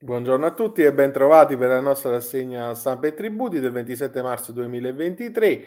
Buongiorno 0.00 0.46
a 0.46 0.54
tutti 0.54 0.84
e 0.84 0.92
bentrovati 0.92 1.56
per 1.56 1.70
la 1.70 1.80
nostra 1.80 2.12
rassegna 2.12 2.72
stampa 2.74 3.08
e 3.08 3.14
tributi 3.14 3.58
del 3.58 3.72
27 3.72 4.22
marzo 4.22 4.52
2023. 4.52 5.64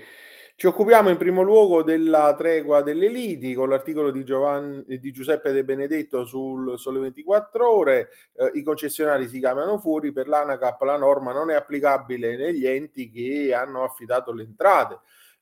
Ci 0.56 0.68
occupiamo 0.68 1.10
in 1.10 1.18
primo 1.18 1.42
luogo 1.42 1.84
della 1.84 2.34
tregua 2.38 2.82
delle 2.82 3.10
liti 3.10 3.54
con 3.54 3.68
l'articolo 3.68 4.10
di, 4.10 4.24
Giovanni, 4.24 4.86
di 4.88 5.12
Giuseppe 5.12 5.52
De 5.52 5.66
Benedetto 5.66 6.24
sul 6.24 6.80
Sole 6.80 7.02
24 7.02 7.70
Ore. 7.70 8.10
Eh, 8.38 8.52
I 8.54 8.64
concessionari 8.64 9.28
si 9.28 9.38
chiamano 9.40 9.78
fuori, 9.80 10.14
per 10.14 10.30
l'ANACAP 10.30 10.82
la 10.84 10.96
norma 10.96 11.34
non 11.34 11.52
è 11.52 11.56
applicabile 11.56 12.38
negli 12.38 12.66
enti 12.66 13.10
che 13.10 13.54
hanno 13.54 13.84
affidato 13.84 14.32
le 14.32 14.44
entrate. 14.44 15.00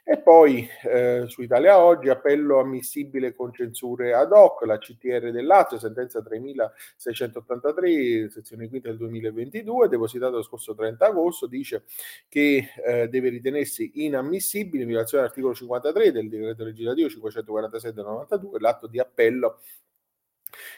E 0.03 0.19
poi 0.19 0.67
eh, 0.84 1.25
su 1.28 1.41
Italia 1.41 1.79
Oggi, 1.79 2.09
appello 2.09 2.59
ammissibile 2.59 3.34
con 3.34 3.53
censure 3.53 4.13
ad 4.13 4.31
hoc, 4.31 4.63
la 4.63 4.78
CTR 4.78 5.31
del 5.31 5.45
Lazio, 5.45 5.79
sentenza 5.79 6.22
3683, 6.22 8.29
sezione 8.29 8.69
quinta 8.69 8.89
del 8.89 8.97
2022, 8.97 9.88
depositata 9.88 10.35
lo 10.35 10.44
scorso 10.44 10.73
30 10.73 11.06
agosto, 11.06 11.47
dice 11.47 11.84
che 12.28 12.69
eh, 12.85 13.07
deve 13.07 13.29
ritenersi 13.29 13.91
inammissibile 13.95 14.84
in 14.84 14.89
violazione 14.89 15.23
dell'articolo 15.23 15.53
53 15.53 16.12
del 16.12 16.29
decreto 16.29 16.63
legislativo 16.63 17.09
546 17.09 17.94
del 17.94 18.06
92 18.06 18.59
l'atto 18.59 18.88
di 18.88 19.00
appello 19.00 19.59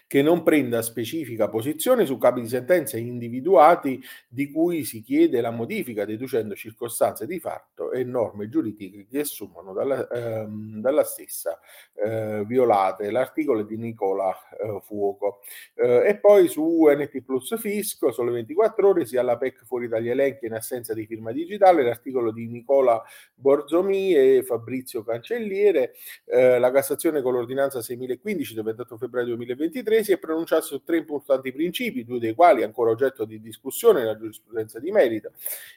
che 0.07 0.21
non 0.21 0.43
prenda 0.43 0.81
specifica 0.81 1.49
posizione 1.49 2.05
su 2.05 2.17
capi 2.17 2.41
di 2.41 2.47
sentenze 2.47 2.99
individuati 2.99 4.01
di 4.27 4.51
cui 4.51 4.83
si 4.83 5.01
chiede 5.01 5.41
la 5.41 5.51
modifica 5.51 6.05
deducendo 6.05 6.55
circostanze 6.55 7.25
di 7.25 7.39
fatto 7.39 7.91
e 7.91 8.03
norme 8.03 8.49
giuridiche 8.49 9.07
che 9.09 9.19
assumono 9.21 9.73
dalla, 9.73 10.07
ehm, 10.07 10.81
dalla 10.81 11.03
stessa 11.03 11.59
eh, 11.93 12.43
violate 12.45 13.11
l'articolo 13.11 13.63
di 13.63 13.77
Nicola 13.77 14.31
eh, 14.49 14.79
Fuoco. 14.83 15.41
Eh, 15.75 16.07
e 16.07 16.17
poi 16.17 16.47
su 16.47 16.85
NT 16.87 17.21
Plus 17.21 17.57
Fisco, 17.59 18.11
sole 18.11 18.31
24 18.31 18.87
ore, 18.87 19.05
sia 19.05 19.21
la 19.21 19.37
PEC 19.37 19.65
fuori 19.65 19.87
dagli 19.87 20.09
elenchi 20.09 20.45
in 20.45 20.53
assenza 20.53 20.93
di 20.93 21.05
firma 21.05 21.31
digitale, 21.31 21.83
l'articolo 21.83 22.31
di 22.31 22.47
Nicola 22.47 23.01
Borzomi 23.33 24.13
e 24.13 24.43
Fabrizio 24.43 25.03
Cancelliere, 25.03 25.93
eh, 26.25 26.59
la 26.59 26.71
Cassazione 26.71 27.21
con 27.21 27.33
l'ordinanza 27.33 27.81
6015 27.81 28.53
del 28.53 28.63
28 28.63 28.97
febbraio 28.97 29.37
2023 29.61 30.03
si 30.03 30.11
è 30.13 30.17
pronunciato 30.17 30.63
su 30.63 30.83
tre 30.83 30.97
importanti 30.97 31.51
principi, 31.51 32.03
due 32.03 32.19
dei 32.19 32.33
quali 32.33 32.63
ancora 32.63 32.89
oggetto 32.89 33.25
di 33.25 33.39
discussione 33.39 33.99
nella 33.99 34.17
giurisprudenza 34.17 34.79
di 34.79 34.91
merito. 34.91 35.31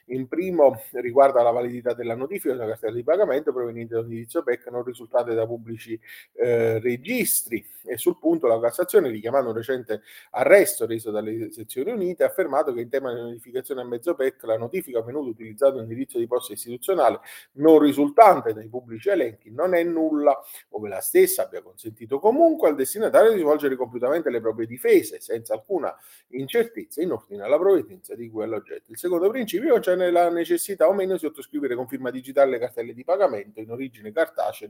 In 0.05 0.27
primo 0.27 0.81
riguarda 0.93 1.43
la 1.43 1.51
validità 1.51 1.93
della 1.93 2.15
notifica 2.15 2.53
della 2.53 2.67
cartella 2.67 2.95
di 2.95 3.03
pagamento 3.03 3.53
proveniente 3.53 3.93
da 3.93 3.99
un 3.99 4.11
indizio 4.11 4.41
PEC 4.43 4.67
non 4.67 4.83
risultate 4.83 5.33
da 5.35 5.45
pubblici 5.45 5.99
eh, 6.33 6.79
registri 6.79 7.63
e 7.95 7.97
sul 7.97 8.17
punto 8.19 8.47
la 8.47 8.59
Cassazione, 8.59 9.09
richiamando 9.09 9.49
un 9.49 9.55
recente 9.55 10.01
arresto 10.31 10.85
reso 10.85 11.11
dalle 11.11 11.51
sezioni 11.51 11.91
unite, 11.91 12.23
ha 12.23 12.27
affermato 12.27 12.73
che 12.73 12.81
in 12.81 12.89
tema 12.89 13.13
di 13.13 13.21
notificazione 13.21 13.81
a 13.81 13.85
mezzo 13.85 14.13
PEC 14.13 14.43
la 14.43 14.57
notifica 14.57 15.01
venuta 15.01 15.29
utilizzando 15.29 15.77
un 15.77 15.83
indirizzo 15.83 16.17
di 16.17 16.27
posta 16.27 16.53
istituzionale 16.53 17.19
non 17.53 17.79
risultante 17.79 18.53
dai 18.53 18.67
pubblici 18.67 19.09
elenchi 19.09 19.49
non 19.51 19.73
è 19.73 19.83
nulla, 19.83 20.37
ove 20.69 20.89
la 20.89 20.99
stessa 20.99 21.43
abbia 21.43 21.61
consentito 21.61 22.19
comunque 22.19 22.67
al 22.67 22.75
destinatario 22.75 23.31
di 23.31 23.39
svolgere 23.39 23.75
compiutamente 23.75 24.29
le 24.29 24.41
proprie 24.41 24.67
difese 24.67 25.21
senza 25.21 25.53
alcuna 25.53 25.95
incertezza 26.29 27.01
in 27.01 27.11
ordine 27.11 27.43
alla 27.43 27.57
provenienza 27.57 28.15
di 28.15 28.29
cui 28.29 28.43
all'oggetto. 28.43 28.91
Il 28.91 28.97
secondo 28.97 29.29
principio 29.29 29.71
concerne 29.71 30.11
la 30.11 30.29
necessità 30.29 30.87
o 30.87 30.93
meno 30.93 31.13
di 31.13 31.19
sottoscrivere 31.19 31.75
con 31.75 31.87
firma 31.87 32.11
digitale 32.11 32.51
le 32.51 32.59
cartelle 32.59 32.93
di 32.93 33.03
pagamento 33.03 33.59
in 33.61 33.71
origine 33.71 34.11
cartacea 34.11 34.67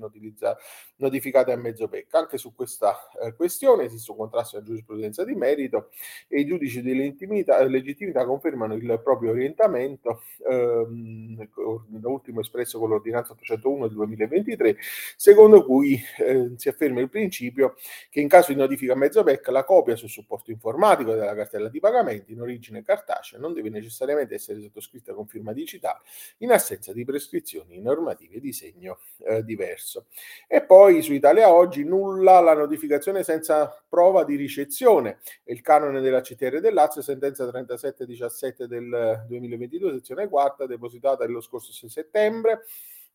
notificate 0.98 1.52
a 1.52 1.56
mezzo 1.56 1.88
PEC. 1.88 2.14
Anche 2.14 2.38
su 2.38 2.54
questa 2.54 2.96
eh, 3.26 3.36
questione 3.36 3.84
esiste 3.86 4.12
un 4.12 4.18
contrasto 4.18 4.58
alla 4.58 4.66
giurisprudenza 4.66 5.24
di 5.24 5.36
merito 5.36 5.90
e 6.28 6.40
i 6.40 6.46
giudici 6.46 6.82
di 6.82 6.96
legittimità 6.96 8.26
confermano 8.26 8.76
il 8.76 9.00
proprio 9.04 9.32
orientamento, 9.32 10.22
ehm, 10.50 11.48
da 11.88 12.10
ultimo 12.10 12.42
espresso 12.42 12.80
con 12.80 12.90
l'ordinanza 12.90 13.34
801 13.34 13.88
del 13.88 13.96
2023, 13.96 14.78
secondo 15.16 15.64
cui 15.66 16.02
eh, 16.20 16.54
si 16.56 16.70
afferma 16.70 17.00
il 17.00 17.10
principio 17.10 17.76
che 18.10 18.20
in 18.20 18.28
caso 18.28 18.52
di 18.52 18.58
notifica 18.58 18.96
mezzo 18.96 19.24
PEC 19.24 19.48
la 19.48 19.64
copia 19.64 19.96
sul 19.96 20.10
supporto 20.10 20.52
informatico 20.52 21.14
della 21.14 21.36
cartella 21.36 21.70
di 21.70 21.80
pagamenti 21.80 22.34
in 22.34 22.42
origine 22.42 22.84
cartacea 22.84 23.40
non 23.40 23.54
deve 23.54 23.70
necessariamente 23.70 24.36
essere 24.36 24.62
sottoscritta 24.62 25.14
con 25.14 25.28
firma 25.28 25.54
digitale 25.54 26.00
in 26.40 26.52
assenza 26.52 26.94
di 26.94 27.04
prescrizioni 27.06 27.80
normative 27.80 28.40
di 28.40 28.54
segno 28.54 29.00
eh, 29.20 29.44
diverso. 29.44 30.06
E 30.48 30.62
poi 30.62 31.02
su 31.02 31.14
Italia 31.14 31.54
Oggi 31.54 31.84
nulla 31.84 32.40
la 32.40 32.54
notificazione 32.54 33.15
senza 33.24 33.84
prova 33.88 34.24
di 34.24 34.36
ricezione. 34.36 35.20
Il 35.46 35.62
canone 35.62 36.02
della 36.02 36.22
CTR 36.22 36.60
del 36.60 36.74
Lazio, 36.74 37.02
sentenza 37.02 37.48
3717 37.50 38.68
del 38.68 39.26
2022, 39.28 39.94
sezione 39.94 40.28
quarta, 40.28 40.66
depositata 40.66 41.26
lo 41.28 41.42
scorso 41.42 41.72
6 41.72 41.90
settembre 41.90 42.64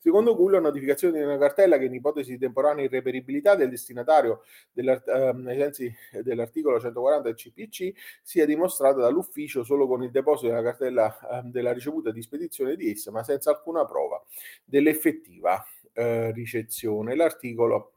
secondo 0.00 0.34
cui 0.34 0.50
la 0.50 0.60
notificazione 0.60 1.18
di 1.18 1.24
una 1.24 1.36
cartella 1.36 1.76
che 1.76 1.84
in 1.84 1.94
ipotesi 1.94 2.32
di 2.32 2.38
temporanea 2.38 2.84
irreperibilità 2.84 3.54
del 3.54 3.68
destinatario 3.68 4.42
ehm, 4.74 5.46
ai 5.46 5.58
sensi 5.58 5.94
dell'articolo 6.22 6.80
140 6.80 7.22
del 7.28 7.34
CPC 7.34 7.92
sia 8.22 8.46
dimostrata 8.46 9.00
dall'ufficio 9.00 9.62
solo 9.62 9.86
con 9.86 10.02
il 10.02 10.10
deposito 10.10 10.48
della 10.48 10.62
cartella 10.62 11.18
ehm, 11.30 11.50
della 11.50 11.72
ricevuta 11.72 12.10
di 12.10 12.22
spedizione 12.22 12.76
di 12.76 12.90
essa, 12.90 13.10
ma 13.10 13.22
senza 13.22 13.50
alcuna 13.50 13.84
prova 13.84 14.24
dell'effettiva 14.64 15.62
eh, 15.92 16.32
ricezione. 16.32 17.14
L'articolo 17.14 17.92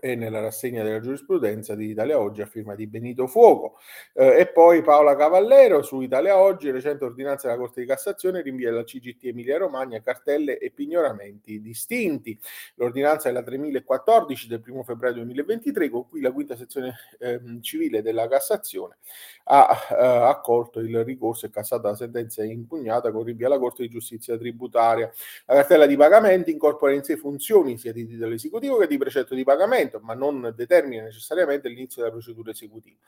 e 0.00 0.14
nella 0.14 0.40
rassegna 0.40 0.82
della 0.82 1.00
giurisprudenza 1.00 1.74
di 1.74 1.90
Italia 1.90 2.18
Oggi 2.18 2.40
a 2.40 2.46
firma 2.46 2.74
di 2.74 2.86
Benito 2.86 3.26
Fuoco. 3.26 3.78
Eh, 4.14 4.40
e 4.40 4.46
poi 4.48 4.82
Paola 4.82 5.14
Cavallero 5.14 5.82
su 5.82 6.00
Italia 6.00 6.38
Oggi, 6.38 6.70
recente 6.70 7.04
ordinanza 7.04 7.48
della 7.48 7.58
Corte 7.58 7.82
di 7.82 7.86
Cassazione 7.86 8.40
rinvia 8.40 8.70
alla 8.70 8.82
CGT 8.82 9.26
Emilia 9.26 9.58
Romagna 9.58 10.00
cartelle 10.00 10.58
e 10.58 10.70
pignoramenti 10.70 11.60
distinti. 11.60 12.38
L'ordinanza 12.76 13.28
è 13.28 13.32
la 13.32 13.42
3014 13.42 14.48
del 14.48 14.62
1 14.66 14.82
febbraio 14.82 15.14
2023 15.16 15.90
con 15.90 16.08
cui 16.08 16.20
la 16.22 16.32
quinta 16.32 16.56
sezione 16.56 16.94
eh, 17.18 17.40
civile 17.60 18.00
della 18.00 18.26
Cassazione 18.26 18.96
ha 19.44 19.68
eh, 19.90 19.94
accolto 19.96 20.80
il 20.80 21.04
ricorso 21.04 21.46
e 21.46 21.50
cassata 21.50 21.88
la 21.88 21.96
sentenza 21.96 22.44
impugnata 22.44 23.10
con 23.10 23.24
rinvio 23.24 23.46
alla 23.46 23.58
Corte 23.58 23.82
di 23.82 23.88
Giustizia 23.88 24.38
tributaria. 24.38 25.10
La 25.46 25.54
cartella 25.56 25.86
di 25.86 25.96
pagamenti 25.96 26.50
incorpora 26.50 26.92
in 26.92 27.02
sé 27.02 27.16
funzioni 27.16 27.76
sia 27.76 27.92
di 27.92 28.06
titolo 28.06 28.34
esecutivo 28.34 28.76
che 28.78 28.86
di 28.86 28.96
precetto 28.96 29.34
di 29.34 29.44
pagamento, 29.44 29.89
ma 30.00 30.14
non 30.14 30.52
determina 30.56 31.02
necessariamente 31.02 31.68
l'inizio 31.68 32.02
della 32.02 32.14
procedura 32.14 32.50
esecutiva. 32.50 32.98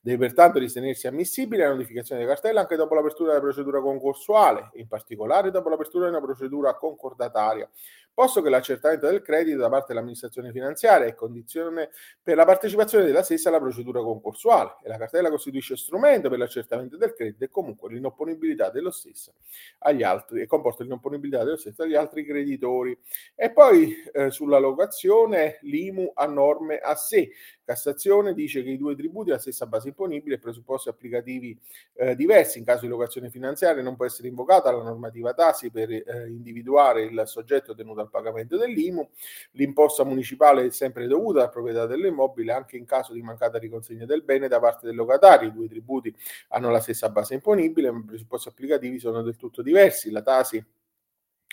Deve 0.00 0.26
pertanto 0.26 0.58
ritenersi 0.58 1.06
ammissibile 1.06 1.64
la 1.64 1.74
notificazione 1.74 2.20
della 2.20 2.32
cartella 2.34 2.60
anche 2.60 2.76
dopo 2.76 2.94
l'apertura 2.94 3.28
della 3.30 3.42
procedura 3.42 3.80
concorsuale, 3.80 4.70
in 4.74 4.88
particolare 4.88 5.50
dopo 5.50 5.68
l'apertura 5.68 6.04
di 6.04 6.10
una 6.10 6.24
procedura 6.24 6.74
concordataria 6.74 7.70
posto 8.14 8.42
che 8.42 8.50
l'accertamento 8.50 9.06
del 9.08 9.22
credito 9.22 9.58
da 9.58 9.68
parte 9.68 9.86
dell'amministrazione 9.88 10.52
finanziaria 10.52 11.06
è 11.06 11.14
condizione 11.14 11.90
per 12.22 12.36
la 12.36 12.44
partecipazione 12.44 13.04
della 13.04 13.22
stessa 13.22 13.48
alla 13.48 13.60
procedura 13.60 14.02
concorsuale 14.02 14.76
e 14.82 14.88
la 14.88 14.98
cartella 14.98 15.30
costituisce 15.30 15.76
strumento 15.76 16.28
per 16.28 16.38
l'accertamento 16.38 16.96
del 16.96 17.14
credito 17.14 17.44
e 17.44 17.48
comunque 17.48 17.90
l'inopponibilità 17.90 18.70
dello 18.70 18.90
stesso 18.90 19.34
agli 19.80 20.02
altri 20.02 20.42
e 20.42 20.46
comporta 20.46 20.82
l'inopponibilità 20.82 21.42
dello 21.44 21.56
stesso 21.56 21.82
agli 21.82 21.94
altri 21.94 22.24
creditori. 22.24 22.96
E 23.34 23.50
poi 23.50 23.94
eh, 24.12 24.30
sulla 24.30 24.58
locazione 24.58 25.58
l'IMU 25.62 26.12
a 26.14 26.26
norme 26.32 26.78
a 26.78 26.94
sé, 26.96 27.30
Cassazione 27.64 28.34
dice 28.34 28.62
che 28.62 28.70
i 28.70 28.76
due 28.76 28.96
tributi 28.96 29.30
hanno 29.30 29.36
la 29.36 29.38
stessa 29.38 29.66
base 29.66 29.88
imponibile 29.88 30.34
e 30.34 30.38
presupposti 30.38 30.88
applicativi 30.88 31.58
eh, 31.94 32.14
diversi. 32.16 32.58
In 32.58 32.64
caso 32.64 32.82
di 32.82 32.88
locazione 32.88 33.30
finanziaria 33.30 33.82
non 33.82 33.96
può 33.96 34.04
essere 34.04 34.28
invocata 34.28 34.70
la 34.72 34.82
normativa 34.82 35.32
TASI 35.32 35.70
per 35.70 35.90
eh, 35.90 36.04
individuare 36.28 37.04
il 37.04 37.22
soggetto 37.24 37.74
tenuto 37.74 38.00
al 38.00 38.10
pagamento 38.10 38.56
dell'IMU. 38.56 39.08
L'imposta 39.52 40.04
municipale 40.04 40.66
è 40.66 40.70
sempre 40.70 41.06
dovuta 41.06 41.42
al 41.42 41.50
proprietario 41.50 41.96
dell'immobile 41.96 42.52
anche 42.52 42.76
in 42.76 42.84
caso 42.84 43.12
di 43.12 43.22
mancata 43.22 43.58
riconsegna 43.58 44.04
del 44.04 44.22
bene 44.22 44.48
da 44.48 44.58
parte 44.58 44.86
del 44.86 44.96
locatario. 44.96 45.48
I 45.48 45.52
due 45.52 45.68
tributi 45.68 46.14
hanno 46.48 46.70
la 46.70 46.80
stessa 46.80 47.08
base 47.10 47.34
imponibile, 47.34 47.90
ma 47.90 48.00
i 48.00 48.04
presupposti 48.04 48.48
applicativi 48.48 48.98
sono 48.98 49.22
del 49.22 49.36
tutto 49.36 49.62
diversi. 49.62 50.10
La 50.10 50.22
TASI 50.22 50.62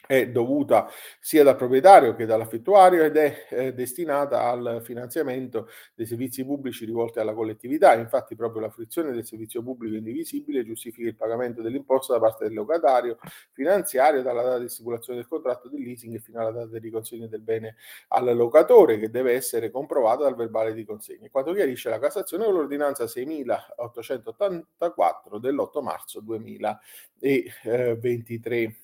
è 0.06 0.30
dovuta 0.30 0.90
sia 1.20 1.44
dal 1.44 1.56
proprietario 1.56 2.16
che 2.16 2.26
dall'affittuario 2.26 3.04
ed 3.04 3.18
è 3.18 3.48
eh, 3.50 3.74
destinata 3.74 4.44
al 4.44 4.82
finanziamento 4.84 5.68
dei 5.94 6.06
servizi 6.06 6.46
pubblici 6.46 6.86
rivolti 6.86 7.20
alla 7.20 7.34
collettività. 7.34 7.94
Infatti 7.96 8.36
proprio 8.36 8.62
la 8.62 8.70
fruizione 8.70 9.12
del 9.12 9.26
servizio 9.26 9.64
pubblico 9.64 9.96
indivisibile 9.96 10.64
giustifica 10.64 11.08
il 11.08 11.16
pagamento 11.16 11.62
dell'imposta 11.62 12.14
da 12.14 12.20
parte 12.20 12.46
del 12.46 12.54
locatario 12.54 13.18
finanziario 13.52 14.22
dalla 14.22 14.42
data 14.42 14.60
di 14.60 14.70
stipulazione 14.70 15.20
del 15.20 15.28
contratto 15.28 15.68
di 15.70 15.84
leasing 15.84 16.20
fino 16.20 16.40
alla 16.40 16.52
data 16.52 16.80
di 16.80 16.90
consegna 16.90 17.28
del 17.28 17.42
bene 17.42 17.76
al 18.10 18.36
locatore 18.36 18.98
che 18.98 19.10
deve 19.10 19.34
essere 19.34 19.72
comprovata 19.72 20.24
dal 20.24 20.36
verbale 20.36 20.74
di 20.74 20.86
consegna. 20.86 21.28
Quanto 21.30 21.54
chiarisce 21.54 21.90
la 21.90 22.00
Cassazione 22.00 22.46
con 22.46 22.54
l'ordinanza 22.54 23.08
6884 23.08 25.40
dell'8 25.40 25.84
marzo 25.84 26.22
2023. 26.22 28.76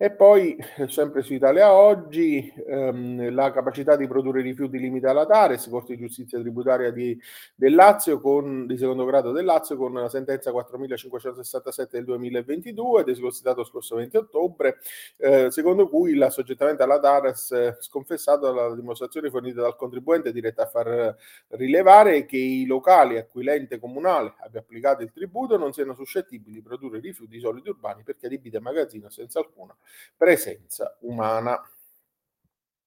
E 0.00 0.12
poi, 0.12 0.56
sempre 0.86 1.22
su 1.22 1.34
Italia 1.34 1.72
Oggi, 1.72 2.52
ehm, 2.68 3.34
la 3.34 3.50
capacità 3.50 3.96
di 3.96 4.06
produrre 4.06 4.42
rifiuti 4.42 4.78
limita 4.78 5.12
la 5.12 5.26
Tares, 5.26 5.68
Corte 5.68 5.96
di 5.96 6.02
Giustizia 6.02 6.38
Tributaria 6.38 6.92
di, 6.92 7.20
del 7.56 7.74
Lazio, 7.74 8.20
con, 8.20 8.66
di 8.66 8.76
secondo 8.76 9.04
grado 9.04 9.32
del 9.32 9.44
Lazio, 9.44 9.76
con 9.76 9.92
la 9.94 10.08
sentenza 10.08 10.52
4567 10.52 11.96
del 11.96 12.04
2022, 12.04 13.02
depositato 13.02 13.64
scorso 13.64 13.96
20 13.96 14.16
ottobre, 14.18 14.78
eh, 15.16 15.50
secondo 15.50 15.88
cui 15.88 16.14
l'assoggettamento 16.14 16.84
alla 16.84 17.00
Tares 17.00 17.50
è 17.50 17.76
sconfessato 17.80 18.52
dalla 18.52 18.74
dimostrazione 18.76 19.30
fornita 19.30 19.62
dal 19.62 19.74
contribuente 19.74 20.30
diretta 20.30 20.62
a 20.62 20.66
far 20.66 21.16
rilevare 21.48 22.24
che 22.24 22.36
i 22.36 22.66
locali 22.66 23.16
a 23.16 23.24
cui 23.24 23.42
l'ente 23.42 23.80
comunale 23.80 24.34
abbia 24.40 24.60
applicato 24.60 25.02
il 25.02 25.10
tributo 25.12 25.56
non 25.56 25.72
siano 25.72 25.94
suscettibili 25.94 26.54
di 26.54 26.62
produrre 26.62 27.00
rifiuti 27.00 27.40
solidi 27.40 27.68
urbani 27.68 28.04
perché 28.04 28.26
adibiti 28.26 28.56
a 28.56 28.60
magazzino 28.60 29.08
senza 29.08 29.40
alcuna 29.40 29.74
presenza 30.16 30.96
umana. 31.00 31.60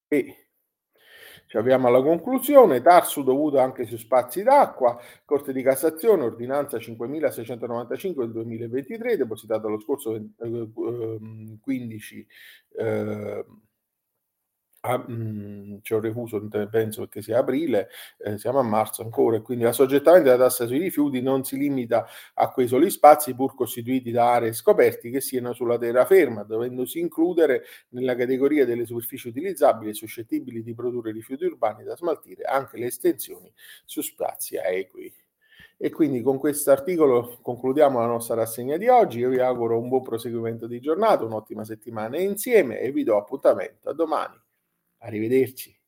E 0.07 0.47
ci 1.51 1.57
avviamo 1.57 1.89
alla 1.89 2.01
conclusione, 2.01 2.81
Tarsu 2.81 3.23
dovuto 3.23 3.59
anche 3.59 3.85
su 3.85 3.97
spazi 3.97 4.41
d'acqua, 4.41 4.97
Corte 5.25 5.51
di 5.51 5.61
Cassazione, 5.61 6.23
ordinanza 6.23 6.79
5695 6.79 8.23
del 8.23 8.33
2023, 8.33 9.17
depositata 9.17 9.67
lo 9.67 9.77
scorso 9.81 10.15
eh, 10.15 11.59
15 11.61 12.27
eh, 12.77 13.45
Ah, 14.83 14.97
mh, 14.97 15.81
c'è 15.83 15.93
un 15.93 16.01
refuso, 16.01 16.47
penso 16.71 17.05
che 17.07 17.21
sia 17.21 17.37
aprile, 17.37 17.87
eh, 18.17 18.39
siamo 18.39 18.57
a 18.57 18.63
marzo 18.63 19.03
ancora, 19.03 19.37
e 19.37 19.41
quindi 19.43 19.63
l'assoggettamento 19.63 20.27
della 20.31 20.45
tassa 20.45 20.65
sui 20.65 20.79
rifiuti 20.79 21.21
non 21.21 21.43
si 21.43 21.55
limita 21.55 22.07
a 22.33 22.49
quei 22.49 22.67
soli 22.67 22.89
spazi 22.89 23.35
pur 23.35 23.53
costituiti 23.53 24.09
da 24.09 24.33
aree 24.33 24.53
scoperti 24.53 25.11
che 25.11 25.21
siano 25.21 25.53
sulla 25.53 25.77
terraferma, 25.77 26.41
dovendosi 26.41 26.97
includere 26.99 27.63
nella 27.89 28.15
categoria 28.15 28.65
delle 28.65 28.87
superfici 28.87 29.27
utilizzabili 29.27 29.91
e 29.91 29.93
suscettibili 29.93 30.63
di 30.63 30.73
produrre 30.73 31.11
rifiuti 31.11 31.45
urbani 31.45 31.83
da 31.83 31.95
smaltire 31.95 32.41
anche 32.45 32.77
le 32.79 32.87
estensioni 32.87 33.53
su 33.85 34.01
spazi 34.01 34.55
equi. 34.55 35.13
E 35.77 35.91
quindi 35.91 36.21
con 36.23 36.39
questo 36.39 36.71
articolo 36.71 37.37
concludiamo 37.43 37.99
la 37.99 38.07
nostra 38.07 38.33
rassegna 38.35 38.77
di 38.77 38.87
oggi. 38.87 39.19
Io 39.19 39.29
vi 39.29 39.39
auguro 39.39 39.77
un 39.79 39.89
buon 39.89 40.01
proseguimento 40.01 40.65
di 40.65 40.79
giornata, 40.79 41.23
un'ottima 41.23 41.63
settimana 41.63 42.17
insieme 42.19 42.79
e 42.79 42.91
vi 42.91 43.03
do 43.03 43.15
appuntamento 43.17 43.89
a 43.89 43.93
domani. 43.93 44.40
Arrivederci. 45.01 45.80